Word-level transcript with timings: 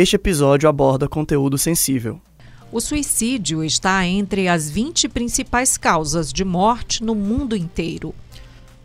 Este 0.00 0.16
episódio 0.16 0.66
aborda 0.66 1.06
conteúdo 1.06 1.58
sensível. 1.58 2.18
O 2.72 2.80
suicídio 2.80 3.62
está 3.62 4.06
entre 4.06 4.48
as 4.48 4.70
20 4.70 5.10
principais 5.10 5.76
causas 5.76 6.32
de 6.32 6.42
morte 6.42 7.04
no 7.04 7.14
mundo 7.14 7.54
inteiro. 7.54 8.14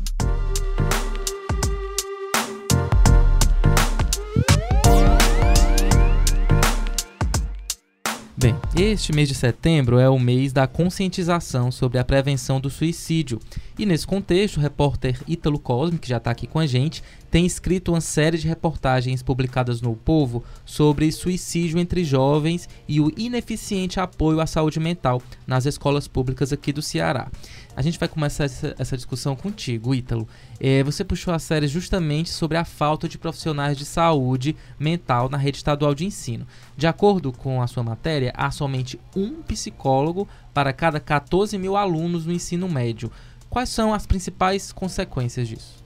Bem, 8.38 8.56
este 8.76 9.12
mês 9.14 9.28
de 9.28 9.34
setembro 9.34 9.98
é 9.98 10.08
o 10.08 10.20
mês 10.20 10.54
da 10.54 10.68
conscientização 10.68 11.72
sobre 11.72 11.98
a 11.98 12.04
prevenção 12.04 12.62
do 12.62 12.70
suicídio. 12.70 13.40
E 13.78 13.86
nesse 13.86 14.06
contexto, 14.06 14.58
o 14.58 14.60
repórter 14.60 15.20
Ítalo 15.28 15.58
Cosme, 15.58 15.98
que 15.98 16.08
já 16.08 16.18
está 16.18 16.30
aqui 16.32 16.46
com 16.46 16.60
a 16.60 16.68
gente, 16.68 17.02
tem 17.32 17.46
escrito 17.46 17.92
uma 17.94 18.02
série 18.02 18.38
de 18.38 18.48
reportagens 18.48 19.24
publicadas 19.24 19.82
no 19.82 19.96
Povo 19.96 20.44
sobre 20.66 21.12
suicídio 21.12 21.80
entre 21.80 22.04
jovens 22.04 22.68
e 22.88 23.00
o 23.00 23.12
ineficiente 23.18 24.00
apoio 24.00 24.40
à 24.40 24.48
saúde 24.48 24.80
mental 24.80 25.22
nas 25.48 25.66
escolas 25.66 26.08
públicas 26.08 26.52
aqui 26.52 26.74
do 26.74 26.82
Ceará. 26.82 27.30
A 27.76 27.82
gente 27.82 27.98
vai 27.98 28.10
começar 28.10 28.44
essa, 28.44 28.76
essa 28.78 28.98
discussão 28.98 29.36
contigo, 29.36 29.96
Ítalo. 29.96 30.28
É, 30.60 30.84
você 30.84 31.04
puxou 31.06 31.34
a 31.34 31.40
série 31.40 31.68
justamente 31.68 32.30
sobre 32.30 32.58
a 32.58 32.66
falta 32.66 33.08
de 33.08 33.18
profissionais 33.18 33.78
de 33.78 33.86
saúde 33.86 34.56
mental 34.78 35.30
na 35.30 35.38
rede 35.38 35.58
estadual 35.58 35.96
de 35.96 36.06
ensino. 36.06 36.46
De 36.76 36.88
acordo 36.88 37.32
com 37.32 37.62
a 37.62 37.68
sua 37.68 37.84
matéria, 37.84 38.34
há 38.36 38.52
somente 38.52 38.69
um 39.16 39.42
psicólogo 39.42 40.28
para 40.54 40.74
cada 40.74 41.00
14 41.00 41.58
mil 41.58 41.76
alunos 41.76 42.26
no 42.26 42.34
ensino 42.34 42.68
médio. 42.70 43.12
Quais 43.50 43.70
são 43.70 43.94
as 43.94 44.06
principais 44.06 44.72
consequências 44.72 45.48
disso? 45.48 45.80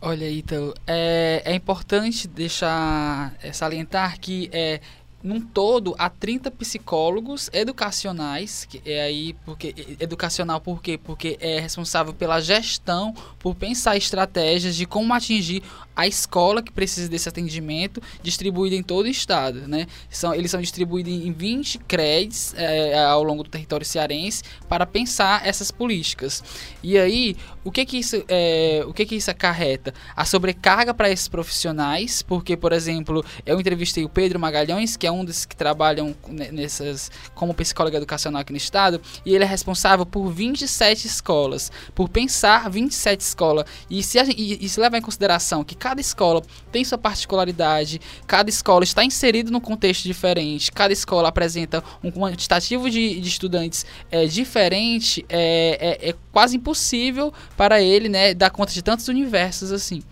Olha, 0.00 0.30
Ítalo, 0.30 0.72
é, 0.86 1.42
é 1.44 1.54
importante 1.54 2.28
deixar 2.28 3.34
é, 3.42 3.52
salientar 3.52 4.20
que 4.20 4.48
é, 4.52 4.80
num 5.22 5.40
todo 5.40 5.94
há 5.98 6.08
30 6.08 6.50
psicólogos 6.52 7.50
educacionais, 7.52 8.64
que 8.64 8.80
é 8.84 9.02
aí 9.02 9.34
porque 9.44 9.74
educacional 9.98 10.60
por 10.60 10.80
quê? 10.80 10.98
Porque 10.98 11.36
é 11.40 11.58
responsável 11.58 12.14
pela 12.14 12.40
gestão, 12.40 13.14
por 13.38 13.54
pensar 13.54 13.96
estratégias 13.96 14.76
de 14.76 14.86
como 14.86 15.12
atingir 15.12 15.62
a 15.98 16.06
escola 16.06 16.62
que 16.62 16.70
precisa 16.70 17.08
desse 17.08 17.28
atendimento, 17.28 18.00
distribuído 18.22 18.76
em 18.76 18.84
todo 18.84 19.06
o 19.06 19.08
estado, 19.08 19.66
né? 19.66 19.88
São, 20.08 20.32
eles 20.32 20.48
são 20.48 20.60
distribuídos 20.60 21.12
em 21.12 21.32
20 21.32 21.80
CREDs 21.80 22.54
é, 22.56 22.96
ao 23.02 23.24
longo 23.24 23.42
do 23.42 23.50
território 23.50 23.84
cearense 23.84 24.44
para 24.68 24.86
pensar 24.86 25.44
essas 25.44 25.72
políticas. 25.72 26.44
E 26.84 26.96
aí, 26.96 27.36
o 27.64 27.72
que 27.72 27.84
que 27.84 27.98
isso, 27.98 28.22
é, 28.28 28.84
o 28.86 28.92
que 28.92 29.04
que 29.04 29.16
isso 29.16 29.28
acarreta? 29.28 29.92
A 30.14 30.24
sobrecarga 30.24 30.94
para 30.94 31.10
esses 31.10 31.26
profissionais, 31.26 32.22
porque, 32.22 32.56
por 32.56 32.72
exemplo, 32.72 33.24
eu 33.44 33.58
entrevistei 33.58 34.04
o 34.04 34.08
Pedro 34.08 34.38
Magalhães, 34.38 34.96
que 34.96 35.07
é 35.08 35.12
um 35.12 35.24
dos 35.24 35.44
que 35.44 35.56
trabalham 35.56 36.14
nessas 36.52 37.10
como 37.34 37.54
psicólogo 37.54 37.96
educacional 37.96 38.42
aqui 38.42 38.52
no 38.52 38.56
estado, 38.56 39.00
e 39.24 39.34
ele 39.34 39.44
é 39.44 39.46
responsável 39.46 40.06
por 40.06 40.30
27 40.30 41.06
escolas, 41.06 41.72
por 41.94 42.08
pensar 42.08 42.70
27 42.70 43.20
escolas. 43.20 43.64
E 43.90 44.02
se, 44.02 44.18
a, 44.18 44.24
e, 44.24 44.64
e 44.64 44.68
se 44.68 44.80
levar 44.80 44.98
em 44.98 45.02
consideração 45.02 45.64
que 45.64 45.74
cada 45.74 46.00
escola 46.00 46.42
tem 46.70 46.84
sua 46.84 46.98
particularidade, 46.98 48.00
cada 48.26 48.50
escola 48.50 48.84
está 48.84 49.04
inserida 49.04 49.50
num 49.50 49.60
contexto 49.60 50.04
diferente, 50.04 50.70
cada 50.70 50.92
escola 50.92 51.28
apresenta 51.28 51.82
um 52.02 52.10
quantitativo 52.10 52.90
de, 52.90 53.20
de 53.20 53.28
estudantes 53.28 53.84
é, 54.10 54.26
diferente, 54.26 55.24
é, 55.28 55.98
é, 56.02 56.10
é 56.10 56.14
quase 56.32 56.56
impossível 56.56 57.32
para 57.56 57.80
ele 57.80 58.08
né, 58.08 58.34
dar 58.34 58.50
conta 58.50 58.72
de 58.72 58.82
tantos 58.82 59.08
universos 59.08 59.72
assim. 59.72 60.02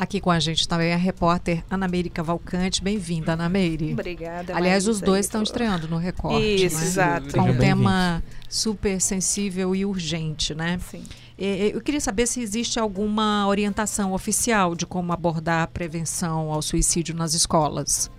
Aqui 0.00 0.18
com 0.18 0.30
a 0.30 0.40
gente 0.40 0.66
também 0.66 0.94
a 0.94 0.96
repórter 0.96 1.62
Ana 1.70 1.86
Meire 1.86 2.08
Cavalcante. 2.08 2.82
Bem-vinda, 2.82 3.34
Ana 3.34 3.50
Meire. 3.50 3.92
Obrigada. 3.92 4.56
Aliás, 4.56 4.88
os 4.88 4.98
dois 4.98 5.26
estão 5.26 5.42
estreando 5.42 5.86
no 5.86 5.98
Recorte. 5.98 6.64
Isso, 6.64 6.78
né? 6.78 6.84
exato. 6.86 7.36
Com 7.36 7.42
um 7.42 7.58
tema 7.58 8.22
super 8.48 8.98
sensível 8.98 9.76
e 9.76 9.84
urgente, 9.84 10.54
né? 10.54 10.80
Sim. 10.90 11.04
Eu 11.36 11.82
queria 11.82 12.00
saber 12.00 12.26
se 12.26 12.40
existe 12.40 12.80
alguma 12.80 13.46
orientação 13.46 14.14
oficial 14.14 14.74
de 14.74 14.86
como 14.86 15.12
abordar 15.12 15.64
a 15.64 15.66
prevenção 15.66 16.50
ao 16.50 16.62
suicídio 16.62 17.14
nas 17.14 17.34
escolas. 17.34 18.10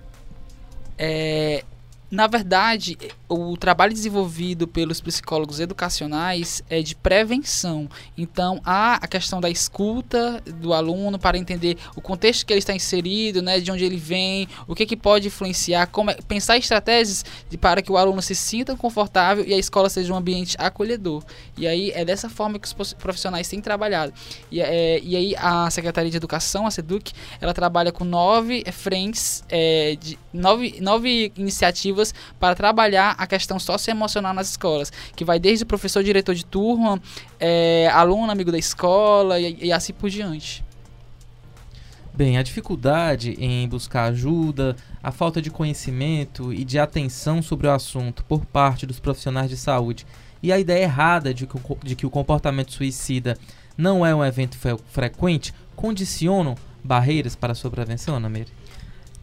É, 1.00 1.64
na 2.12 2.28
verdade, 2.28 2.96
o 3.34 3.56
trabalho 3.56 3.94
desenvolvido 3.94 4.68
pelos 4.68 5.00
psicólogos 5.00 5.62
educacionais 5.62 6.62
é 6.70 6.82
de 6.82 6.96
prevenção. 6.96 7.90
Então, 8.18 8.60
há 8.66 8.96
a 8.96 9.08
questão 9.08 9.40
da 9.40 9.50
escuta 9.50 10.42
do 10.46 10.74
aluno 10.74 11.18
para 11.18 11.38
entender 11.38 11.78
o 11.96 12.02
contexto 12.02 12.46
que 12.46 12.52
ele 12.52 12.60
está 12.60 12.76
inserido, 12.76 13.42
né, 13.42 13.62
de 13.62 13.72
onde 13.72 13.86
ele 13.86 13.96
vem, 13.96 14.50
o 14.68 14.76
que, 14.76 14.86
que 14.86 14.98
pode 14.98 15.28
influenciar, 15.28 15.88
como 15.88 16.12
é, 16.12 16.16
pensar 16.28 16.58
estratégias 16.58 17.24
de, 17.50 17.58
para 17.58 17.82
que 17.82 17.90
o 17.90 17.98
aluno 17.98 18.22
se 18.22 18.36
sinta 18.36 18.76
confortável 18.76 19.46
e 19.48 19.54
a 19.54 19.58
escola 19.58 19.90
seja 19.90 20.12
um 20.12 20.18
ambiente 20.18 20.58
acolhedor. 20.60 21.24
E 21.58 21.66
aí 21.66 21.92
é 21.92 22.04
dessa 22.04 22.30
forma 22.30 22.60
que 22.60 22.68
os 22.68 22.94
profissionais 22.94 23.48
têm 23.48 23.62
trabalhado. 23.62 24.12
E, 24.52 24.60
é, 24.60 25.00
e 25.02 25.16
aí 25.16 25.36
a 25.38 25.70
Secretaria 25.70 26.12
de 26.12 26.18
Educação, 26.18 26.68
a 26.68 26.72
SEDUC, 26.72 27.14
ela 27.40 27.54
trabalha 27.54 27.94
com 27.94 28.04
nove 28.04 28.66
frentes, 28.74 29.42
é, 29.48 29.96
de, 29.98 30.20
nove, 30.34 30.82
nove 30.82 31.32
iniciativas 31.38 32.14
para 32.38 32.56
trabalhar 32.56 33.21
a 33.22 33.28
questão 33.28 33.60
socioemocional 33.60 34.34
nas 34.34 34.50
escolas, 34.50 34.92
que 35.16 35.24
vai 35.24 35.40
desde 35.40 35.64
o 35.64 35.68
professor 35.68 36.04
diretor 36.04 36.34
de 36.34 36.44
turma, 36.44 37.00
é, 37.40 37.88
aluno 37.94 38.32
amigo 38.32 38.52
da 38.52 38.58
escola 38.58 39.40
e, 39.40 39.66
e 39.66 39.72
assim 39.72 39.94
por 39.94 40.10
diante. 40.10 40.64
Bem, 42.12 42.40
a 42.40 42.42
dificuldade 42.42 43.36
em 43.40 43.70
buscar 43.70 44.06
ajuda, 44.06 44.76
a 45.04 45.12
falta 45.12 45.40
de 45.40 45.52
conhecimento 45.52 46.52
e 46.52 46.66
de 46.66 46.80
atenção 46.80 47.44
sobre 47.44 47.68
o 47.68 47.72
assunto 47.72 48.26
por 48.26 48.44
parte 48.44 48.88
dos 48.88 49.00
profissionais 49.00 49.52
de 49.52 49.56
saúde 49.56 50.04
e 50.42 50.52
a 50.52 50.58
ideia 50.58 50.84
errada 50.84 51.32
de 51.32 51.46
que 51.46 51.56
o, 51.56 51.78
de 51.84 51.96
que 51.96 52.08
o 52.08 52.10
comportamento 52.10 52.74
suicida 52.74 53.38
não 53.78 54.04
é 54.04 54.16
um 54.16 54.26
evento 54.26 54.58
frequente 54.88 55.54
condicionam 55.76 56.56
barreiras 56.84 57.36
para 57.36 57.52
a 57.52 57.56
sua 57.56 57.70
prevenção, 57.70 58.16
Ana 58.16 58.30
Meire? 58.30 58.52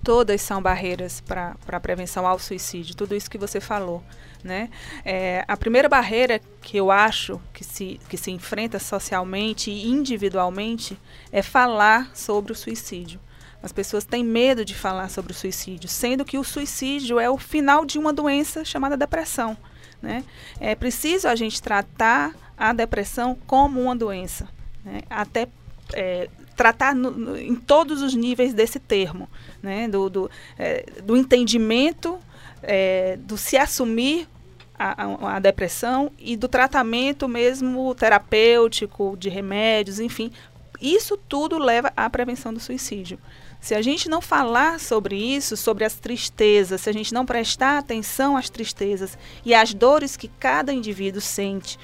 Todas 0.09 0.41
são 0.41 0.63
barreiras 0.63 1.21
para 1.21 1.55
a 1.71 1.81
prevenção 1.81 2.27
ao 2.27 2.39
suicídio, 2.39 2.97
tudo 2.97 3.15
isso 3.15 3.31
que 3.31 3.37
você 3.37 3.61
falou. 3.61 4.03
Né? 4.43 4.71
É, 5.05 5.45
a 5.47 5.55
primeira 5.55 5.87
barreira 5.87 6.41
que 6.63 6.79
eu 6.79 6.91
acho 6.91 7.39
que 7.53 7.63
se, 7.63 8.01
que 8.09 8.17
se 8.17 8.31
enfrenta 8.31 8.79
socialmente 8.79 9.71
e 9.71 9.87
individualmente 9.87 10.99
é 11.31 11.43
falar 11.43 12.11
sobre 12.17 12.53
o 12.53 12.55
suicídio. 12.55 13.21
As 13.63 13.71
pessoas 13.71 14.07
têm 14.07 14.25
medo 14.25 14.65
de 14.65 14.75
falar 14.75 15.11
sobre 15.11 15.33
o 15.33 15.35
suicídio, 15.35 15.91
sendo 15.91 16.25
que 16.25 16.39
o 16.39 16.45
suicídio 16.45 17.21
é 17.21 17.29
o 17.29 17.37
final 17.37 17.85
de 17.85 17.99
uma 17.99 18.11
doença 18.11 18.65
chamada 18.65 18.97
depressão. 18.97 19.59
Né? 20.01 20.25
É 20.59 20.75
preciso 20.75 21.29
a 21.29 21.37
gente 21.37 21.61
tratar 21.61 22.35
a 22.57 22.73
depressão 22.73 23.37
como 23.47 23.83
uma 23.83 23.95
doença, 23.95 24.49
né? 24.83 25.03
até 25.11 25.49
é, 25.93 26.31
tratar 26.59 26.93
no, 26.93 27.13
no, 27.13 27.39
em 27.39 27.55
todos 27.55 28.03
os 28.03 28.17
níveis 28.17 28.53
desse 28.53 28.81
termo, 28.81 29.31
né? 29.63 29.87
do, 29.87 30.11
do, 30.11 30.31
é, 30.59 30.85
do 31.05 31.17
entendimento, 31.17 32.19
é, 32.61 33.17
do 33.17 33.39
se 33.39 33.57
assumir 33.57 34.29
a, 34.77 35.05
a, 35.05 35.37
a, 35.37 35.39
depressão 35.39 36.11
e 36.19 36.37
do 36.37 36.49
tratamento 36.49 37.29
mesmo 37.29 37.95
terapêutico, 37.95 39.17
de 39.17 39.29
remédios, 39.29 40.01
enfim, 40.01 40.33
isso 40.81 41.17
tudo 41.17 41.59
leva 41.59 41.93
à 41.97 42.11
prevenção 42.11 42.53
do 42.53 42.59
suicídio. 42.59 43.21
Se 43.61 43.75
a 43.75 43.83
gente 43.83 44.09
não 44.09 44.21
falar 44.21 44.79
sobre 44.79 45.17
isso, 45.17 45.57
sobre 45.57 45.85
as 45.85 45.95
tristezas, 45.95 46.81
se 46.81 46.89
a 46.89 46.93
gente 46.93 47.13
não 47.13 47.27
prestar 47.27 47.79
atenção 47.79 48.37
às 48.37 48.49
tristezas 48.49 49.19
e 49.45 49.53
às 49.53 49.75
dores 49.75 50.17
que 50.17 50.29
cada 50.29 50.73
indivíduo 50.73 51.21
sente, 51.21 51.79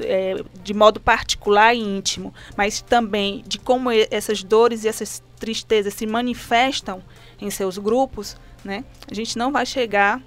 é, 0.00 0.36
de 0.62 0.72
modo 0.72 1.00
particular 1.00 1.74
e 1.74 1.80
íntimo, 1.80 2.32
mas 2.56 2.80
também 2.80 3.42
de 3.46 3.58
como 3.58 3.90
essas 3.90 4.42
dores 4.42 4.84
e 4.84 4.88
essas 4.88 5.22
tristezas 5.38 5.94
se 5.94 6.06
manifestam 6.06 7.02
em 7.40 7.50
seus 7.50 7.76
grupos, 7.76 8.36
né, 8.64 8.84
a 9.10 9.14
gente 9.14 9.36
não 9.36 9.52
vai 9.52 9.66
chegar 9.66 10.22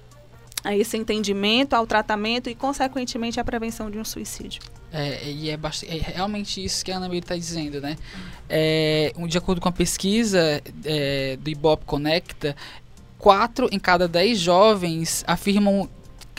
a 0.62 0.76
esse 0.76 0.96
entendimento, 0.96 1.74
ao 1.74 1.86
tratamento 1.86 2.50
e, 2.50 2.54
consequentemente, 2.54 3.40
à 3.40 3.44
prevenção 3.44 3.90
de 3.90 3.98
um 3.98 4.04
suicídio. 4.04 4.60
É, 4.92 5.30
e 5.30 5.50
é, 5.50 5.54
é, 5.54 5.98
realmente 5.98 6.64
isso 6.64 6.84
que 6.84 6.90
a 6.90 6.96
Ana 6.96 7.08
Miri 7.08 7.20
está 7.20 7.36
dizendo, 7.36 7.80
né? 7.80 7.96
É, 8.48 9.12
de 9.28 9.38
acordo 9.38 9.60
com 9.60 9.68
a 9.68 9.72
pesquisa 9.72 10.60
é, 10.84 11.36
do 11.36 11.48
Ibope 11.48 11.84
Conecta, 11.84 12.56
4 13.18 13.68
em 13.70 13.78
cada 13.78 14.08
10 14.08 14.38
jovens 14.38 15.24
afirmam 15.26 15.88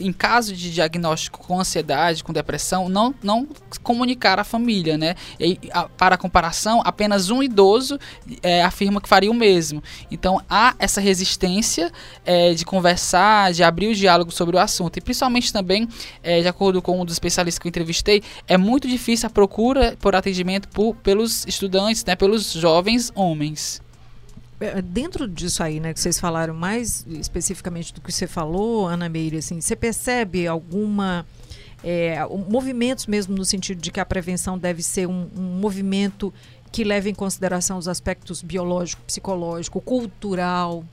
em 0.02 0.12
caso 0.14 0.56
de 0.56 0.72
diagnóstico 0.72 1.40
com 1.40 1.60
ansiedade, 1.60 2.24
com 2.24 2.34
depressão, 2.34 2.90
não, 2.90 3.14
não 3.22 3.48
comunicar 3.84 4.40
à 4.40 4.44
família, 4.44 4.98
né? 4.98 5.16
E, 5.40 5.60
a, 5.72 5.84
para 5.88 6.18
comparação, 6.18 6.82
apenas 6.84 7.30
um 7.30 7.42
idoso 7.42 8.00
é, 8.42 8.64
afirma 8.64 9.02
que 9.02 9.08
faria 9.08 9.32
o 9.32 9.34
mesmo. 9.34 9.84
Então 10.10 10.42
há 10.50 10.76
essa 10.80 11.00
resistência 11.00 11.92
é, 12.26 12.54
de 12.54 12.66
conversar, 12.66 13.54
de 13.54 13.64
abrir 13.64 13.88
o 13.88 13.96
diálogo 13.96 14.32
sobre 14.32 14.56
o 14.56 14.60
assunto. 14.60 14.98
E 14.98 15.02
principalmente 15.02 15.52
também, 15.52 15.88
é, 16.24 16.42
de 16.42 16.48
acordo 16.48 16.82
com 16.82 17.00
um 17.00 17.06
dos 17.06 17.16
especialistas 17.16 17.60
que 17.60 17.68
eu 17.68 17.70
entrevistei, 17.70 18.24
é 18.48 18.58
muito 18.58 18.88
difícil 18.88 19.28
a 19.28 19.30
procura 19.30 19.96
por 20.00 20.16
atendimento 20.16 20.68
por, 20.70 20.96
pelos 20.96 21.46
estudantes, 21.46 22.04
né? 22.06 22.16
Pelos 22.16 22.52
jovens 22.54 23.12
homens. 23.16 23.82
É, 24.62 24.82
dentro 24.82 25.28
disso 25.28 25.64
aí, 25.64 25.80
né, 25.80 25.94
que 25.94 26.00
vocês 26.00 26.20
falaram 26.20 26.54
mais 26.54 27.04
especificamente 27.08 27.94
do 27.94 28.00
que 28.00 28.12
você 28.12 28.28
falou, 28.28 28.88
Ana 28.88 29.10
Meire, 29.10 29.38
assim, 29.38 29.60
você 29.60 29.76
percebe 29.76 30.46
alguma 30.46 31.26
é, 31.84 32.24
movimentos 32.48 33.08
mesmo 33.08 33.36
no 33.36 33.44
sentido 33.44 33.82
de 33.82 33.92
que 33.92 34.00
a 34.00 34.06
prevenção 34.06 34.58
deve 34.58 34.84
ser 34.84 35.08
um, 35.08 35.28
um 35.36 35.60
movimento 35.60 36.32
que 36.72 36.84
leve 36.84 37.10
em 37.10 37.14
consideração 37.14 37.78
os 37.78 37.88
aspectos 37.88 38.44
biológico, 38.44 39.02
psicológico, 39.02 39.82
cultural? 39.82 40.86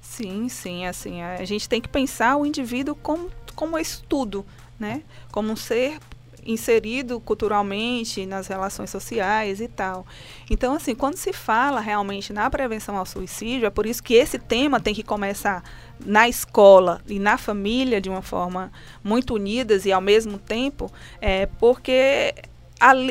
Sim, 0.00 0.48
sim, 0.48 0.86
assim, 0.86 1.22
a 1.22 1.44
gente 1.44 1.68
tem 1.68 1.80
que 1.80 1.88
pensar 1.88 2.36
o 2.36 2.44
indivíduo 2.44 2.94
como, 2.94 3.30
como 3.54 3.78
estudo, 3.78 4.44
né? 4.80 5.02
Como 5.30 5.52
um 5.52 5.56
ser 5.56 5.98
inserido 6.44 7.20
culturalmente 7.20 8.26
nas 8.26 8.46
relações 8.46 8.90
sociais 8.90 9.60
e 9.60 9.68
tal. 9.68 10.06
Então, 10.50 10.74
assim, 10.74 10.94
quando 10.94 11.16
se 11.16 11.32
fala 11.32 11.80
realmente 11.80 12.32
na 12.32 12.48
prevenção 12.50 12.96
ao 12.96 13.06
suicídio, 13.06 13.66
é 13.66 13.70
por 13.70 13.86
isso 13.86 14.02
que 14.02 14.14
esse 14.14 14.38
tema 14.38 14.80
tem 14.80 14.94
que 14.94 15.02
começar 15.02 15.62
na 16.04 16.28
escola 16.28 17.00
e 17.06 17.18
na 17.18 17.38
família 17.38 18.00
de 18.00 18.10
uma 18.10 18.22
forma 18.22 18.72
muito 19.02 19.34
unidas 19.34 19.86
e 19.86 19.92
ao 19.92 20.00
mesmo 20.00 20.38
tempo, 20.38 20.90
é 21.20 21.46
porque 21.46 22.34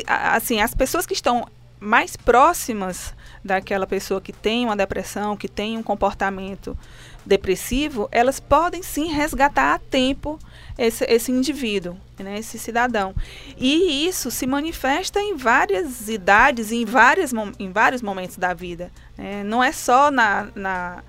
assim, 0.05 0.59
as 0.59 0.75
pessoas 0.75 1.05
que 1.05 1.13
estão 1.13 1.47
mais 1.79 2.15
próximas 2.15 3.13
daquela 3.43 3.87
pessoa 3.87 4.21
que 4.21 4.31
tem 4.31 4.65
uma 4.65 4.75
depressão, 4.75 5.35
que 5.35 5.47
tem 5.47 5.77
um 5.77 5.83
comportamento 5.83 6.77
depressivo, 7.25 8.07
elas 8.11 8.39
podem 8.39 8.83
sim 8.83 9.07
resgatar 9.07 9.73
a 9.73 9.79
tempo 9.79 10.37
esse, 10.77 11.03
esse 11.05 11.31
indivíduo, 11.31 11.97
né, 12.23 12.39
esse 12.39 12.57
cidadão. 12.59 13.15
E 13.57 14.07
isso 14.07 14.31
se 14.31 14.45
manifesta 14.47 15.19
em 15.19 15.35
várias 15.35 16.09
idades, 16.09 16.71
em, 16.71 16.85
várias, 16.85 17.31
em 17.59 17.71
vários 17.71 18.01
momentos 18.01 18.37
da 18.37 18.53
vida. 18.53 18.91
Né? 19.17 19.43
Não 19.43 19.63
é 19.63 19.71
só 19.71 20.11
na, 20.11 20.49
na, 20.55 21.03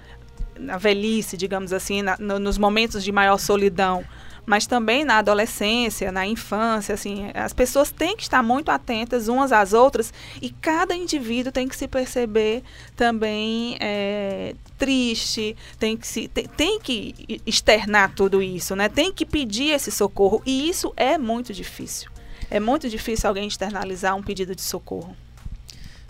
na 0.58 0.78
velhice, 0.78 1.36
digamos 1.36 1.72
assim, 1.72 2.02
na, 2.02 2.16
no, 2.18 2.38
nos 2.38 2.58
momentos 2.58 3.02
de 3.02 3.12
maior 3.12 3.38
solidão 3.38 4.04
mas 4.44 4.66
também 4.66 5.04
na 5.04 5.18
adolescência, 5.18 6.10
na 6.10 6.26
infância, 6.26 6.94
assim, 6.94 7.30
as 7.34 7.52
pessoas 7.52 7.90
têm 7.90 8.16
que 8.16 8.22
estar 8.22 8.42
muito 8.42 8.70
atentas 8.70 9.28
umas 9.28 9.52
às 9.52 9.72
outras 9.72 10.12
e 10.40 10.50
cada 10.50 10.94
indivíduo 10.94 11.52
tem 11.52 11.68
que 11.68 11.76
se 11.76 11.86
perceber 11.86 12.62
também 12.96 13.76
é, 13.80 14.54
triste, 14.76 15.56
tem 15.78 15.96
que, 15.96 16.06
se, 16.06 16.28
tem, 16.28 16.46
tem 16.46 16.80
que 16.80 17.40
externar 17.46 18.14
tudo 18.14 18.42
isso, 18.42 18.74
né? 18.74 18.88
Tem 18.88 19.12
que 19.12 19.24
pedir 19.24 19.70
esse 19.70 19.90
socorro 19.90 20.42
e 20.44 20.68
isso 20.68 20.92
é 20.96 21.16
muito 21.16 21.52
difícil. 21.52 22.10
É 22.50 22.60
muito 22.60 22.88
difícil 22.88 23.28
alguém 23.28 23.46
externalizar 23.46 24.14
um 24.14 24.22
pedido 24.22 24.54
de 24.54 24.62
socorro. 24.62 25.16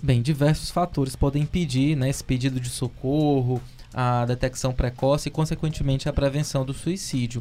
Bem, 0.03 0.21
diversos 0.21 0.71
fatores 0.71 1.15
podem 1.15 1.43
impedir 1.43 1.95
né, 1.95 2.09
esse 2.09 2.25
pedido 2.25 2.59
de 2.59 2.69
socorro, 2.69 3.63
a 3.95 4.25
detecção 4.25 4.73
precoce 4.73 5.29
e, 5.29 5.31
consequentemente, 5.31 6.09
a 6.09 6.13
prevenção 6.13 6.65
do 6.65 6.75
suicídio 6.75 7.41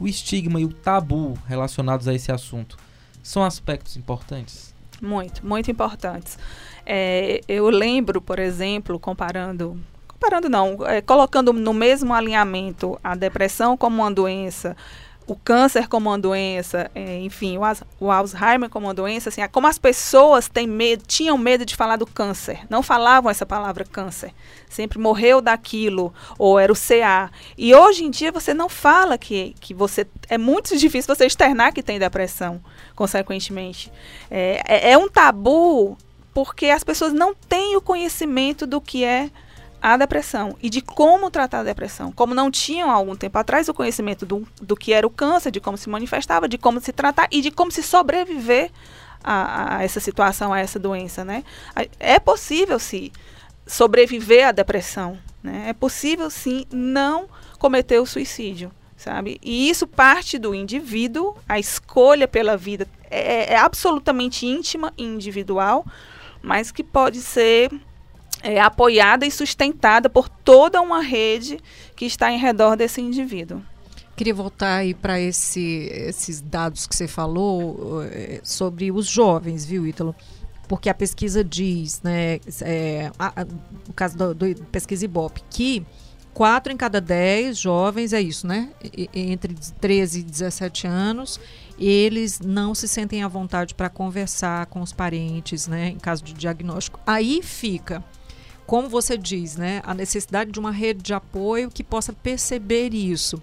o 0.00 0.08
estigma 0.08 0.60
e 0.60 0.64
o 0.64 0.72
tabu 0.72 1.38
relacionados 1.46 2.08
a 2.08 2.14
esse 2.14 2.32
assunto 2.32 2.76
são 3.22 3.44
aspectos 3.44 3.96
importantes? 3.96 4.74
Muito, 5.00 5.46
muito 5.46 5.70
importantes. 5.70 6.38
É, 6.84 7.40
eu 7.46 7.68
lembro, 7.68 8.20
por 8.20 8.38
exemplo, 8.38 8.98
comparando 8.98 9.78
comparando 10.08 10.50
não, 10.50 10.86
é, 10.86 11.00
colocando 11.00 11.50
no 11.50 11.72
mesmo 11.72 12.12
alinhamento 12.12 12.98
a 13.02 13.14
depressão 13.14 13.74
como 13.74 14.02
uma 14.02 14.10
doença, 14.10 14.76
o 15.30 15.36
câncer 15.36 15.86
como 15.86 16.10
uma 16.10 16.18
doença, 16.18 16.90
é, 16.92 17.20
enfim, 17.20 17.56
o, 17.56 17.62
o, 18.00 18.10
Alzheimer 18.10 18.68
como 18.68 18.88
uma 18.88 18.94
doença, 18.94 19.28
assim, 19.28 19.40
como 19.52 19.68
as 19.68 19.78
pessoas 19.78 20.48
têm 20.48 20.66
medo, 20.66 21.04
tinham 21.06 21.38
medo 21.38 21.64
de 21.64 21.76
falar 21.76 21.94
do 21.94 22.04
câncer, 22.04 22.66
não 22.68 22.82
falavam 22.82 23.30
essa 23.30 23.46
palavra 23.46 23.84
câncer, 23.84 24.32
sempre 24.68 24.98
morreu 24.98 25.40
daquilo, 25.40 26.12
ou 26.36 26.58
era 26.58 26.72
o 26.72 26.74
CA. 26.74 27.30
E 27.56 27.72
hoje 27.72 28.02
em 28.02 28.10
dia 28.10 28.32
você 28.32 28.52
não 28.52 28.68
fala 28.68 29.16
que, 29.16 29.54
que 29.60 29.72
você. 29.72 30.04
É 30.28 30.36
muito 30.36 30.76
difícil 30.76 31.14
você 31.14 31.26
externar 31.26 31.72
que 31.72 31.80
tem 31.80 31.96
depressão, 31.96 32.60
consequentemente. 32.96 33.92
É, 34.28 34.60
é, 34.66 34.90
é 34.92 34.98
um 34.98 35.08
tabu 35.08 35.96
porque 36.34 36.70
as 36.70 36.82
pessoas 36.82 37.12
não 37.12 37.36
têm 37.36 37.76
o 37.76 37.80
conhecimento 37.80 38.66
do 38.66 38.80
que 38.80 39.04
é 39.04 39.30
a 39.80 39.96
depressão 39.96 40.56
e 40.62 40.68
de 40.68 40.80
como 40.80 41.30
tratar 41.30 41.60
a 41.60 41.64
depressão. 41.64 42.12
Como 42.12 42.34
não 42.34 42.50
tinham 42.50 42.90
há 42.90 42.94
algum 42.94 43.16
tempo 43.16 43.38
atrás 43.38 43.68
o 43.68 43.74
conhecimento 43.74 44.26
do, 44.26 44.46
do 44.60 44.76
que 44.76 44.92
era 44.92 45.06
o 45.06 45.10
câncer, 45.10 45.50
de 45.50 45.60
como 45.60 45.76
se 45.76 45.88
manifestava, 45.88 46.48
de 46.48 46.58
como 46.58 46.80
se 46.80 46.92
tratar 46.92 47.28
e 47.30 47.40
de 47.40 47.50
como 47.50 47.70
se 47.70 47.82
sobreviver 47.82 48.70
a, 49.22 49.76
a 49.76 49.84
essa 49.84 50.00
situação, 50.00 50.52
a 50.52 50.58
essa 50.58 50.78
doença, 50.78 51.24
né? 51.24 51.44
É 51.98 52.18
possível, 52.18 52.78
sim, 52.78 53.10
sobreviver 53.66 54.48
à 54.48 54.52
depressão, 54.52 55.18
né? 55.42 55.66
É 55.68 55.72
possível, 55.72 56.30
sim, 56.30 56.64
não 56.70 57.28
cometer 57.58 57.98
o 57.98 58.06
suicídio, 58.06 58.72
sabe? 58.96 59.38
E 59.42 59.68
isso 59.68 59.86
parte 59.86 60.38
do 60.38 60.54
indivíduo, 60.54 61.36
a 61.48 61.58
escolha 61.58 62.26
pela 62.26 62.56
vida 62.56 62.86
é, 63.10 63.54
é 63.54 63.56
absolutamente 63.56 64.46
íntima 64.46 64.92
e 64.96 65.04
individual, 65.04 65.84
mas 66.42 66.70
que 66.70 66.82
pode 66.82 67.20
ser 67.20 67.70
é, 68.42 68.60
apoiada 68.60 69.26
e 69.26 69.30
sustentada 69.30 70.08
por 70.08 70.28
toda 70.28 70.80
uma 70.80 71.00
rede 71.00 71.58
que 71.94 72.04
está 72.04 72.30
em 72.32 72.38
redor 72.38 72.76
desse 72.76 73.00
indivíduo. 73.00 73.62
Queria 74.16 74.34
voltar 74.34 74.76
aí 74.76 74.92
para 74.92 75.18
esse, 75.18 75.88
esses 75.92 76.40
dados 76.40 76.86
que 76.86 76.94
você 76.94 77.08
falou 77.08 78.02
é, 78.04 78.40
sobre 78.42 78.90
os 78.92 79.06
jovens, 79.06 79.64
viu, 79.64 79.86
Ítalo? 79.86 80.14
Porque 80.68 80.88
a 80.88 80.94
pesquisa 80.94 81.42
diz, 81.42 82.02
né, 82.02 82.38
é, 82.60 83.10
a, 83.18 83.40
a, 83.40 83.44
no 83.44 83.94
caso 83.94 84.16
da 84.16 84.34
pesquisa 84.70 85.04
Ibope, 85.04 85.42
que 85.50 85.84
4 86.34 86.72
em 86.72 86.76
cada 86.76 87.00
10 87.00 87.58
jovens, 87.58 88.12
é 88.12 88.20
isso, 88.20 88.46
né? 88.46 88.70
Entre 89.12 89.54
13 89.80 90.20
e 90.20 90.22
17 90.22 90.86
anos, 90.86 91.40
eles 91.78 92.40
não 92.40 92.74
se 92.74 92.86
sentem 92.86 93.22
à 93.22 93.28
vontade 93.28 93.74
para 93.74 93.88
conversar 93.88 94.66
com 94.66 94.80
os 94.80 94.92
parentes, 94.92 95.66
né? 95.66 95.88
Em 95.88 95.98
caso 95.98 96.22
de 96.22 96.32
diagnóstico. 96.32 97.00
Aí 97.06 97.42
fica 97.42 98.04
como 98.70 98.88
você 98.88 99.18
diz, 99.18 99.56
né, 99.56 99.82
a 99.84 99.92
necessidade 99.92 100.52
de 100.52 100.60
uma 100.60 100.70
rede 100.70 101.02
de 101.02 101.12
apoio 101.12 101.68
que 101.68 101.82
possa 101.82 102.12
perceber 102.12 102.94
isso. 102.94 103.42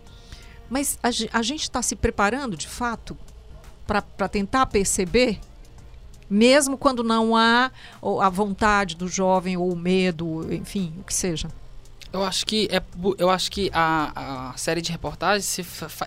Mas 0.69 0.97
a, 1.03 1.09
a 1.37 1.41
gente 1.41 1.63
está 1.63 1.81
se 1.81 1.97
preparando, 1.97 2.55
de 2.55 2.65
fato, 2.65 3.17
para 3.85 4.29
tentar 4.29 4.67
perceber, 4.67 5.37
mesmo 6.29 6.77
quando 6.77 7.03
não 7.03 7.35
há 7.35 7.69
a 8.21 8.29
vontade 8.29 8.95
do 8.95 9.09
jovem 9.09 9.57
ou 9.57 9.69
o 9.69 9.75
medo, 9.75 10.47
enfim, 10.49 10.93
o 11.01 11.03
que 11.03 11.13
seja. 11.13 11.49
Eu 12.13 12.23
acho 12.23 12.45
que, 12.45 12.69
é, 12.71 12.81
eu 13.17 13.29
acho 13.29 13.51
que 13.51 13.69
a, 13.73 14.51
a 14.51 14.57
série 14.57 14.79
de 14.79 14.93
reportagens 14.93 15.59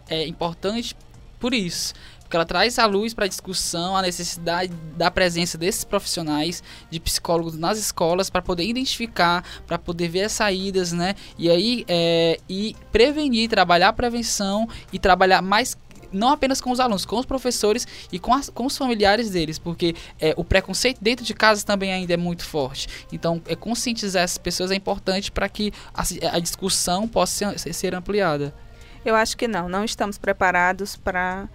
é 0.08 0.26
importante 0.26 0.96
por 1.38 1.52
isso 1.52 1.92
porque 2.30 2.36
ela 2.36 2.46
traz 2.46 2.78
à 2.78 2.86
luz 2.86 3.12
para 3.12 3.24
a 3.24 3.28
discussão 3.28 3.96
a 3.96 4.02
necessidade 4.02 4.72
da 4.96 5.10
presença 5.10 5.58
desses 5.58 5.82
profissionais, 5.82 6.62
de 6.88 7.00
psicólogos 7.00 7.58
nas 7.58 7.76
escolas, 7.76 8.30
para 8.30 8.40
poder 8.40 8.62
identificar, 8.62 9.44
para 9.66 9.76
poder 9.76 10.06
ver 10.06 10.22
as 10.22 10.32
saídas, 10.32 10.92
né? 10.92 11.16
E 11.36 11.50
aí, 11.50 11.84
é, 11.88 12.38
e 12.48 12.76
prevenir, 12.92 13.50
trabalhar 13.50 13.88
a 13.88 13.92
prevenção 13.92 14.68
e 14.92 14.98
trabalhar 15.00 15.42
mais 15.42 15.76
não 16.12 16.28
apenas 16.28 16.60
com 16.60 16.70
os 16.70 16.78
alunos, 16.78 17.04
com 17.04 17.18
os 17.18 17.26
professores 17.26 17.84
e 18.12 18.18
com, 18.20 18.32
as, 18.32 18.48
com 18.48 18.64
os 18.64 18.76
familiares 18.76 19.30
deles, 19.30 19.58
porque 19.58 19.96
é, 20.20 20.32
o 20.36 20.44
preconceito 20.44 21.02
dentro 21.02 21.24
de 21.24 21.34
casa 21.34 21.66
também 21.66 21.92
ainda 21.92 22.14
é 22.14 22.16
muito 22.16 22.44
forte. 22.44 22.86
Então, 23.12 23.42
é, 23.48 23.56
conscientizar 23.56 24.22
essas 24.22 24.38
pessoas 24.38 24.70
é 24.70 24.76
importante 24.76 25.32
para 25.32 25.48
que 25.48 25.72
a, 25.92 26.02
a, 26.36 26.38
discussão 26.38 27.08
possa 27.08 27.58
ser, 27.58 27.74
ser 27.74 27.92
ampliada. 27.92 28.54
Eu 29.04 29.16
acho 29.16 29.36
que 29.36 29.48
não, 29.48 29.68
não 29.68 29.84
estamos 29.84 30.16
preparados 30.16 30.94
para 30.94 31.48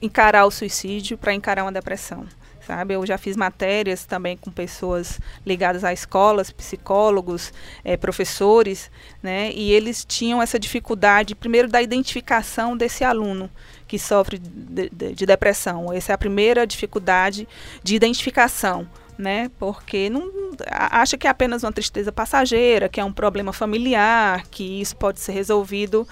encarar 0.00 0.44
o 0.46 0.50
suicídio, 0.50 1.18
para 1.18 1.34
encarar 1.34 1.64
uma 1.64 1.72
depressão 1.72 2.26
sabe? 2.68 2.92
Eu 2.92 3.06
já 3.06 3.16
fiz 3.16 3.34
matérias 3.34 4.04
também 4.04 4.36
com 4.36 4.50
pessoas 4.50 5.18
ligadas 5.46 5.84
a 5.84 5.92
escolas, 5.92 6.50
psicólogos, 6.50 7.50
é, 7.82 7.96
professores, 7.96 8.90
né? 9.22 9.50
E 9.52 9.72
eles 9.72 10.04
tinham 10.04 10.42
essa 10.42 10.58
dificuldade, 10.58 11.34
primeiro, 11.34 11.66
da 11.66 11.80
identificação 11.80 12.76
desse 12.76 13.02
aluno 13.02 13.50
que 13.86 13.98
sofre 13.98 14.38
de, 14.38 14.90
de, 14.90 15.14
de 15.14 15.26
depressão. 15.26 15.90
Essa 15.90 16.12
é 16.12 16.14
a 16.14 16.18
primeira 16.18 16.66
dificuldade 16.66 17.48
de 17.82 17.96
identificação. 17.96 18.86
Né? 19.16 19.50
Porque 19.58 20.08
não 20.08 20.30
acha 20.70 21.18
que 21.18 21.26
é 21.26 21.30
apenas 21.30 21.64
uma 21.64 21.72
tristeza 21.72 22.12
passageira, 22.12 22.88
que 22.88 23.00
é 23.00 23.04
um 23.04 23.12
problema 23.12 23.52
familiar, 23.52 24.46
que 24.48 24.80
isso 24.80 24.94
pode 24.94 25.18
ser 25.18 25.32
resolvido 25.32 26.06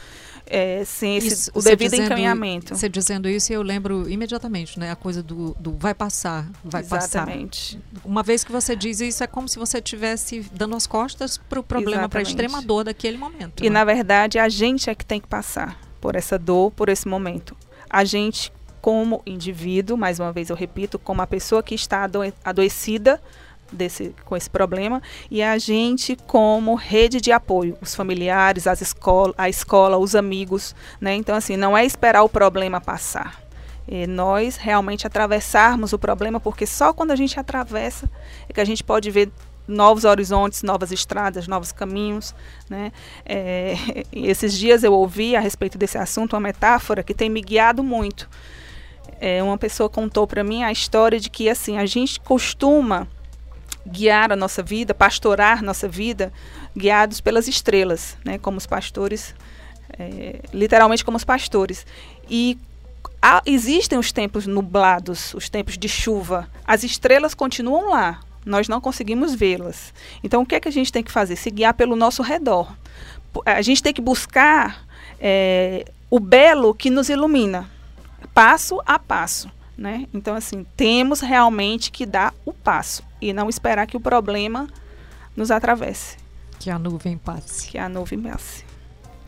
é, 0.47 0.85
sem 0.85 1.17
esse, 1.17 1.29
isso, 1.29 1.51
o 1.55 1.61
devido 1.61 1.91
dizendo, 1.91 2.07
encaminhamento. 2.07 2.75
Você 2.75 2.89
dizendo 2.89 3.29
isso, 3.29 3.53
eu 3.53 3.63
lembro 3.63 4.09
imediatamente, 4.09 4.79
né? 4.79 4.93
A 4.93 4.97
coisa 4.97 5.23
do, 5.23 5.57
do 5.59 5.73
vai 5.73 5.95
passar, 5.95 6.49
vai 6.65 6.83
Exatamente. 6.83 7.77
passar. 7.77 8.07
Uma 8.09 8.23
vez 8.23 8.45
que 8.45 8.53
você 8.53 8.77
diz 8.77 9.01
isso, 9.01 9.25
é 9.25 9.27
como 9.27 9.49
se 9.49 9.59
você 9.59 9.79
estivesse 9.79 10.41
dando 10.53 10.77
as 10.77 10.87
costas 10.87 11.37
para 11.37 11.59
o 11.59 11.63
problema, 11.63 12.09
para 12.09 12.21
a 12.21 12.23
extrema 12.23 12.63
dor 12.63 12.85
daquele 12.85 13.19
momento. 13.19 13.65
E, 13.65 13.69
né? 13.69 13.75
na 13.75 13.85
verdade, 13.85 14.39
a 14.39 14.49
gente 14.49 14.89
é 14.89 14.95
que 14.95 15.05
tem 15.05 15.21
que 15.21 15.27
passar 15.27 15.81
por 16.01 16.15
essa 16.15 16.39
dor, 16.39 16.71
por 16.71 16.89
esse 16.89 17.09
momento. 17.09 17.57
A 17.91 18.05
gente, 18.05 18.53
como 18.81 19.23
indivíduo, 19.27 19.97
mais 19.97 20.21
uma 20.21 20.33
vez 20.33 20.51
eu 20.51 20.57
repito, 20.57 20.99
como 20.99 21.23
a 21.23 21.27
pessoa 21.27 21.63
que 21.63 21.75
está 21.75 22.09
adoecida, 22.45 23.21
desse, 23.73 24.15
com 24.25 24.37
esse 24.37 24.49
problema 24.49 25.03
e 25.31 25.43
a 25.43 25.59
gente 25.59 26.17
como 26.27 26.75
rede 26.75 27.21
de 27.21 27.33
apoio, 27.33 27.77
os 27.81 27.95
familiares, 27.95 28.67
as 28.67 28.81
escola, 28.81 29.35
a 29.37 29.49
escola, 29.49 29.97
os 29.99 30.15
amigos, 30.15 30.75
né? 31.01 31.15
Então 31.15 31.35
assim, 31.35 31.57
não 31.57 31.77
é 31.77 31.85
esperar 31.85 32.23
o 32.23 32.29
problema 32.29 32.81
passar. 32.81 33.43
É 33.89 34.07
nós 34.07 34.57
realmente 34.57 35.07
atravessarmos 35.07 35.93
o 35.93 35.99
problema, 35.99 36.41
porque 36.41 36.67
só 36.67 36.93
quando 36.93 37.13
a 37.13 37.17
gente 37.17 37.39
atravessa 37.39 38.11
é 38.49 38.53
que 38.53 38.61
a 38.61 38.65
gente 38.65 38.83
pode 38.83 39.11
ver 39.11 39.31
novos 39.67 40.05
horizontes, 40.05 40.63
novas 40.63 40.93
estradas, 40.93 41.47
novos 41.49 41.73
caminhos. 41.73 42.35
Né? 42.69 42.93
É, 43.25 43.75
esses 44.13 44.57
dias 44.57 44.83
eu 44.83 44.93
ouvi 44.93 45.37
a 45.37 45.41
respeito 45.41 45.79
desse 45.79 45.99
assunto 45.99 46.35
uma 46.35 46.41
metáfora 46.41 47.03
que 47.03 47.15
tem 47.15 47.29
me 47.29 47.41
guiado 47.41 47.83
muito. 47.83 48.29
É, 49.21 49.43
uma 49.43 49.57
pessoa 49.57 49.89
contou 49.89 50.27
para 50.27 50.45
mim 50.45 50.63
a 50.63 50.71
história 50.71 51.19
de 51.19 51.31
que 51.31 51.49
assim 51.49 51.79
a 51.79 51.87
gente 51.87 52.21
costuma 52.21 53.09
guiar 53.87 54.33
a 54.33 54.37
nossa 54.37 54.63
vida, 54.63 54.95
pastorar 54.95 55.63
nossa 55.63 55.89
vida, 55.89 56.33
guiados 56.77 57.21
pelas 57.21 57.49
estrelas, 57.49 58.17
né, 58.25 58.39
como 58.39 58.59
os 58.59 58.67
pastores, 58.67 59.35
é, 59.99 60.41
literalmente 60.53 61.05
como 61.05 61.17
os 61.17 61.25
pastores. 61.25 61.87
E 62.29 62.59
há, 63.23 63.43
existem 63.47 63.99
os 63.99 64.13
tempos 64.13 64.47
nublados, 64.47 65.33
os 65.35 65.49
tempos 65.49 65.79
de 65.79 65.89
chuva. 65.89 66.49
As 66.67 66.85
estrelas 66.85 67.35
continuam 67.35 67.91
lá, 67.91 68.21
nós 68.45 68.69
não 68.69 68.81
conseguimos 68.81 69.35
vê-las. 69.35 69.93
Então, 70.23 70.43
o 70.43 70.47
que 70.47 70.55
é 70.55 70.61
que 70.61 70.69
a 70.69 70.73
gente 70.73 70.93
tem 70.93 71.03
que 71.03 71.13
fazer? 71.13 71.37
Se 71.37 71.51
guiar 71.51 71.75
pelo 71.75 71.97
nosso 71.97 72.23
redor. 72.23 72.73
A 73.45 73.61
gente 73.61 73.83
tem 73.83 73.93
que 73.93 74.01
buscar 74.01 74.87
é, 75.21 75.85
o 76.11 76.19
belo 76.19 76.75
que 76.75 76.89
nos 76.89 77.09
ilumina, 77.09 77.69
passo 78.33 78.81
a 78.87 78.99
passo. 78.99 79.51
Né? 79.77 80.07
Então, 80.15 80.35
assim, 80.35 80.65
temos 80.77 81.21
realmente 81.21 81.91
que 81.91 82.07
dar 82.07 82.35
o 82.45 82.53
passo 82.53 83.03
e 83.21 83.33
não 83.33 83.49
esperar 83.49 83.87
que 83.87 83.97
o 83.97 84.01
problema 84.01 84.69
nos 85.37 85.51
atravesse. 85.51 86.17
Que 86.59 86.71
a 86.71 86.79
nuvem 86.79 87.19
passe. 87.19 87.69
Que 87.69 87.77
a 87.77 87.89
nuvem 87.89 88.19
passe. 88.19 88.65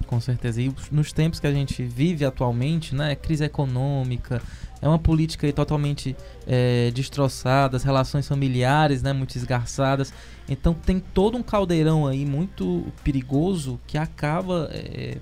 Com 0.07 0.19
certeza. 0.21 0.63
E 0.63 0.75
nos 0.91 1.13
tempos 1.13 1.39
que 1.39 1.47
a 1.47 1.53
gente 1.53 1.85
vive 1.85 2.25
atualmente, 2.25 2.95
né? 2.95 3.15
Crise 3.15 3.45
econômica, 3.45 4.41
é 4.81 4.89
uma 4.89 4.99
política 4.99 5.53
totalmente 5.53 6.17
é, 6.47 6.91
destroçada, 6.93 7.77
as 7.77 7.83
relações 7.83 8.27
familiares, 8.27 9.03
né? 9.03 9.13
Muito 9.13 9.37
esgarçadas. 9.37 10.13
Então 10.49 10.73
tem 10.73 10.99
todo 10.99 11.37
um 11.37 11.43
caldeirão 11.43 12.07
aí 12.07 12.25
muito 12.25 12.87
perigoso 13.05 13.79
que 13.87 13.99
acaba 13.99 14.71
é, 14.73 15.19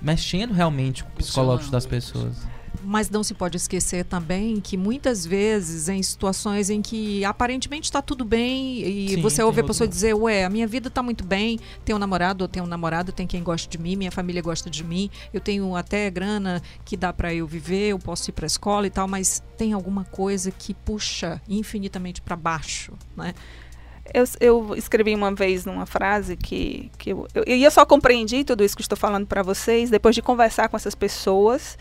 mexendo 0.00 0.54
realmente 0.54 1.04
com 1.04 1.10
o 1.10 1.12
psicológico 1.16 1.70
das 1.70 1.84
pessoas. 1.84 2.46
Mas 2.82 3.10
não 3.10 3.22
se 3.22 3.34
pode 3.34 3.56
esquecer 3.56 4.04
também 4.04 4.60
que 4.60 4.76
muitas 4.76 5.26
vezes, 5.26 5.88
em 5.88 6.02
situações 6.02 6.70
em 6.70 6.82
que 6.82 7.24
aparentemente 7.24 7.84
está 7.84 8.00
tudo 8.00 8.24
bem 8.24 8.80
e 8.80 9.08
Sim, 9.10 9.22
você 9.22 9.42
ouve 9.42 9.60
a 9.60 9.64
pessoa 9.64 9.86
dizer, 9.86 10.14
ué, 10.14 10.44
a 10.44 10.50
minha 10.50 10.66
vida 10.66 10.88
está 10.88 11.02
muito 11.02 11.24
bem, 11.24 11.58
tenho 11.84 11.96
um 11.96 11.98
namorado, 11.98 12.44
ou 12.44 12.48
tenho 12.48 12.64
um 12.64 12.68
namorado, 12.68 13.12
tem 13.12 13.26
quem 13.26 13.42
gosta 13.42 13.68
de 13.68 13.78
mim, 13.78 13.96
minha 13.96 14.10
família 14.10 14.42
gosta 14.42 14.70
de 14.70 14.84
mim, 14.84 15.10
eu 15.32 15.40
tenho 15.40 15.74
até 15.76 16.10
grana 16.10 16.62
que 16.84 16.96
dá 16.96 17.12
para 17.12 17.32
eu 17.34 17.46
viver, 17.46 17.88
eu 17.88 17.98
posso 17.98 18.30
ir 18.30 18.32
para 18.32 18.46
a 18.46 18.48
escola 18.48 18.86
e 18.86 18.90
tal, 18.90 19.06
mas 19.08 19.42
tem 19.56 19.72
alguma 19.72 20.04
coisa 20.04 20.50
que 20.50 20.74
puxa 20.74 21.40
infinitamente 21.48 22.20
para 22.20 22.36
baixo, 22.36 22.92
né? 23.16 23.34
Eu, 24.14 24.24
eu, 24.40 24.74
escrevi 24.76 25.14
uma 25.14 25.34
vez 25.34 25.64
numa 25.64 25.84
frase 25.84 26.36
que, 26.36 26.90
que 26.96 27.10
eu, 27.10 27.26
eu, 27.34 27.42
eu 27.42 27.70
só 27.70 27.84
compreendi 27.84 28.44
tudo 28.44 28.62
isso 28.62 28.76
que 28.76 28.82
estou 28.82 28.96
falando 28.96 29.26
para 29.26 29.42
vocês 29.42 29.90
depois 29.90 30.14
de 30.14 30.22
conversar 30.22 30.68
com 30.68 30.76
essas 30.76 30.94
pessoas 30.94 31.76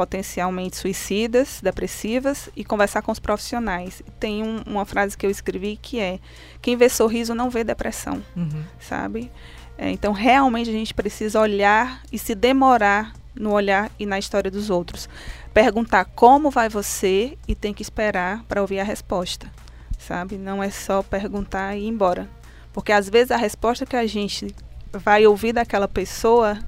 potencialmente 0.00 0.78
suicidas, 0.78 1.60
depressivas 1.62 2.48
e 2.56 2.64
conversar 2.64 3.02
com 3.02 3.12
os 3.12 3.18
profissionais. 3.18 4.02
Tem 4.18 4.42
um, 4.42 4.62
uma 4.66 4.86
frase 4.86 5.14
que 5.14 5.26
eu 5.26 5.30
escrevi 5.30 5.76
que 5.76 6.00
é: 6.00 6.18
quem 6.62 6.74
vê 6.74 6.88
sorriso 6.88 7.34
não 7.34 7.50
vê 7.50 7.62
depressão, 7.62 8.24
uhum. 8.34 8.64
sabe? 8.78 9.30
É, 9.76 9.90
então 9.90 10.14
realmente 10.14 10.70
a 10.70 10.72
gente 10.72 10.94
precisa 10.94 11.38
olhar 11.38 12.00
e 12.10 12.18
se 12.18 12.34
demorar 12.34 13.12
no 13.34 13.52
olhar 13.52 13.90
e 13.98 14.06
na 14.06 14.18
história 14.18 14.50
dos 14.50 14.70
outros. 14.70 15.06
Perguntar 15.52 16.06
como 16.06 16.50
vai 16.50 16.70
você 16.70 17.36
e 17.46 17.54
tem 17.54 17.74
que 17.74 17.82
esperar 17.82 18.42
para 18.44 18.62
ouvir 18.62 18.80
a 18.80 18.84
resposta, 18.84 19.52
sabe? 19.98 20.38
Não 20.38 20.62
é 20.62 20.70
só 20.70 21.02
perguntar 21.02 21.76
e 21.76 21.82
ir 21.82 21.88
embora. 21.88 22.26
Porque 22.72 22.90
às 22.90 23.06
vezes 23.06 23.32
a 23.32 23.36
resposta 23.36 23.84
que 23.84 23.96
a 23.96 24.06
gente 24.06 24.54
vai 24.94 25.26
ouvir 25.26 25.52
daquela 25.52 25.86
pessoa 25.86 26.58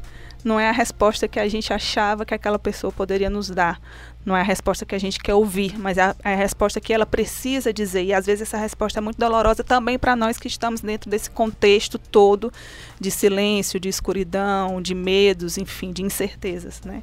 não 0.44 0.58
é 0.58 0.68
a 0.68 0.72
resposta 0.72 1.28
que 1.28 1.38
a 1.38 1.46
gente 1.48 1.72
achava 1.72 2.24
que 2.24 2.34
aquela 2.34 2.58
pessoa 2.58 2.92
poderia 2.92 3.30
nos 3.30 3.48
dar. 3.48 3.80
Não 4.24 4.36
é 4.36 4.40
a 4.40 4.44
resposta 4.44 4.84
que 4.84 4.94
a 4.94 4.98
gente 4.98 5.20
quer 5.20 5.34
ouvir, 5.34 5.78
mas 5.78 5.98
é 5.98 6.02
a, 6.02 6.16
é 6.24 6.34
resposta 6.34 6.80
que 6.80 6.92
ela 6.92 7.06
precisa 7.06 7.72
dizer. 7.72 8.04
E 8.04 8.12
às 8.12 8.26
vezes 8.26 8.42
essa 8.42 8.56
resposta 8.56 8.98
é 8.98 9.02
muito 9.02 9.18
dolorosa 9.18 9.62
também 9.62 9.98
para 9.98 10.16
nós 10.16 10.38
que 10.38 10.48
estamos 10.48 10.80
dentro 10.80 11.08
desse 11.08 11.30
contexto 11.30 11.96
todo 11.98 12.52
de 13.00 13.10
silêncio, 13.10 13.78
de 13.78 13.88
escuridão, 13.88 14.82
de 14.82 14.94
medos, 14.94 15.58
enfim, 15.58 15.92
de 15.92 16.02
incertezas. 16.02 16.80
Né? 16.82 17.02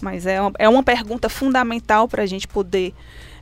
Mas 0.00 0.26
é 0.26 0.40
uma, 0.40 0.52
é 0.58 0.68
uma 0.68 0.82
pergunta 0.82 1.28
fundamental 1.28 2.08
para 2.08 2.22
a 2.22 2.26
gente 2.26 2.48
poder 2.48 2.94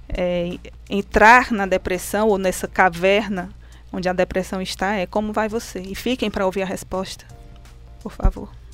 é, 0.09 0.59
entrar 0.91 1.53
na 1.53 1.67
depressão 1.67 2.29
ou 2.29 2.39
nessa 2.39 2.67
caverna 2.67 3.51
onde 3.93 4.09
a 4.09 4.13
depressão 4.13 4.61
está: 4.61 4.95
é 4.95 5.07
como 5.07 5.33
vai 5.33 5.49
você? 5.49 5.81
E 5.81 5.95
fiquem 5.95 6.31
para 6.31 6.45
ouvir 6.45 6.63
a 6.63 6.67
resposta, 6.67 7.25
por 8.03 8.13
favor. 8.13 8.66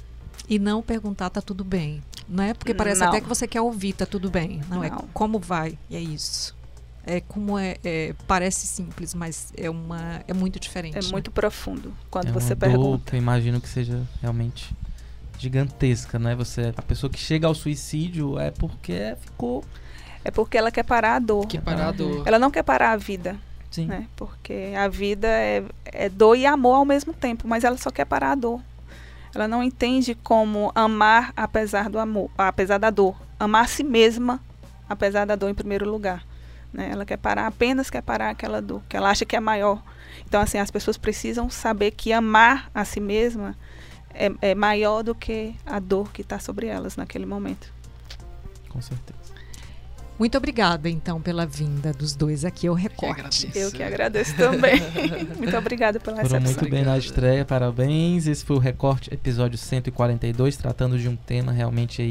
E 0.49 0.59
não 0.59 0.83
perguntar 0.83 1.31
tá 1.31 1.41
tudo 1.41 1.65
bem. 1.65 2.03
Não 2.29 2.45
é 2.45 2.55
porque 2.55 2.75
parece 2.75 3.01
não. 3.01 3.09
até 3.09 3.21
que 3.21 3.29
você 3.29 3.47
quer 3.47 3.61
ouvir 3.61 3.93
tá 3.93 4.07
tudo 4.07 4.31
bem. 4.31 4.61
Não, 4.69 4.83
é 4.83 4.91
não. 4.91 4.99
é 4.99 5.03
como 5.13 5.39
vai. 5.39 5.79
E 5.89 5.97
é 5.97 6.01
isso. 6.01 6.57
É 7.05 7.21
como 7.21 7.59
é, 7.59 7.77
é, 7.83 8.15
parece 8.29 8.67
simples, 8.67 9.13
mas 9.13 9.53
é 9.57 9.69
uma 9.69 10.23
é 10.27 10.33
muito 10.33 10.61
diferente. 10.61 10.97
É 10.97 11.03
né? 11.03 11.09
muito 11.11 11.31
profundo 11.31 11.93
quando 12.11 12.29
é 12.29 12.33
você 12.33 12.55
pergunta. 12.55 13.11
Que 13.11 13.17
eu 13.17 13.19
imagino 13.19 13.61
que 13.61 13.69
seja 13.69 14.03
realmente 14.21 14.75
gigantesca, 15.39 16.19
né? 16.19 16.35
Você 16.37 16.73
a 16.77 16.83
pessoa 16.83 17.11
que 17.11 17.19
chega 17.19 17.47
ao 17.47 17.55
suicídio 17.55 18.39
é 18.39 18.51
porque 18.53 19.17
ficou 19.21 19.65
é 20.25 20.31
porque 20.31 20.57
ela 20.57 20.71
quer 20.71 20.85
parar 20.85 21.17
a 21.17 21.19
dor. 21.19 21.47
Quer 21.47 21.61
parar 21.61 21.89
a 21.89 21.93
dor. 21.93 22.23
Ela 22.27 22.39
não 22.39 22.51
quer 22.51 22.63
parar 22.63 22.93
a 22.93 22.97
vida. 22.97 23.37
Sim. 23.71 23.87
Né? 23.87 24.07
Porque 24.15 24.73
a 24.77 24.87
vida 24.87 25.27
é, 25.27 25.65
é 25.87 26.09
dor 26.09 26.37
e 26.37 26.47
amor 26.47 26.77
ao 26.77 26.85
mesmo 26.85 27.13
tempo, 27.13 27.49
mas 27.49 27.65
ela 27.65 27.77
só 27.77 27.91
quer 27.91 28.05
parar 28.05 28.33
a 28.33 28.35
dor. 28.35 28.61
Ela 29.35 29.49
não 29.49 29.63
entende 29.63 30.15
como 30.15 30.71
amar 30.75 31.33
apesar 31.37 31.89
do 31.89 31.99
amor, 31.99 32.31
apesar 32.37 32.79
da 32.79 32.91
dor. 32.91 33.17
Amar 33.39 33.65
a 33.65 33.67
si 33.67 33.83
mesma 33.83 34.41
apesar 34.89 35.25
da 35.25 35.35
dor 35.37 35.49
em 35.49 35.55
primeiro 35.55 35.89
lugar. 35.91 36.25
Né? 36.73 36.91
Ela 36.91 37.05
quer 37.05 37.17
parar, 37.17 37.47
apenas 37.47 37.91
quer 37.91 38.03
parar 38.03 38.31
aquela 38.31 38.61
dor, 38.61 38.83
que 38.89 38.97
ela 38.97 39.11
acha 39.11 39.25
que 39.25 39.37
é 39.37 39.41
maior. 39.41 39.83
Então, 40.27 40.41
assim, 40.41 40.59
as 40.59 40.71
pessoas 40.71 40.97
precisam 40.97 41.51
saber 41.51 41.93
que 41.93 42.13
amar 42.13 42.71
a 42.75 42.85
si 42.85 43.01
mesma 43.01 43.57
é, 44.15 44.31
é 44.41 44.55
maior 44.55 45.03
do 45.03 45.15
que 45.15 45.55
a 45.67 45.79
dor 45.79 46.13
que 46.13 46.23
está 46.23 46.39
sobre 46.39 46.67
elas 46.67 46.97
naquele 46.97 47.27
momento. 47.27 47.73
Com 48.69 48.81
certeza. 48.81 49.22
Muito 50.23 50.39
obrigada, 50.39 50.89
então, 50.89 51.21
pela 51.21 51.45
vinda 51.45 51.93
dos 51.93 52.15
dois 52.15 52.45
aqui 52.45 52.69
ao 52.69 52.77
Recorte. 52.77 53.49
Que 53.49 53.59
Eu 53.59 53.73
que 53.73 53.83
agradeço 53.83 54.37
também. 54.37 54.81
muito 55.37 55.57
obrigada 55.57 55.99
pela 55.99 56.19
Foram 56.19 56.39
recepção. 56.39 56.63
muito 56.63 56.71
bem 56.71 56.85
na 56.85 56.97
estreia, 56.97 57.45
parabéns. 57.45 58.29
Esse 58.29 58.45
foi 58.45 58.55
o 58.55 58.61
Recorte, 58.61 59.13
episódio 59.13 59.59
142, 59.59 60.57
tratando 60.57 60.97
de 60.97 61.09
um 61.09 61.17
tema 61.17 61.51
realmente 61.51 62.01
aí 62.01 62.11